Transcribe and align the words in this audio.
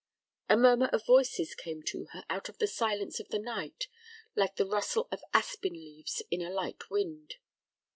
A 0.49 0.57
murmur 0.57 0.89
of 0.91 1.05
voices 1.05 1.53
came 1.53 1.83
to 1.83 2.05
her 2.05 2.23
out 2.27 2.49
of 2.49 2.57
the 2.57 2.65
silence 2.65 3.19
of 3.19 3.27
the 3.29 3.37
night, 3.37 3.87
like 4.35 4.55
the 4.55 4.65
rustle 4.65 5.07
of 5.11 5.21
aspen 5.31 5.73
leaves 5.73 6.23
in 6.31 6.41
a 6.41 6.49
light 6.49 6.89
wind. 6.89 7.35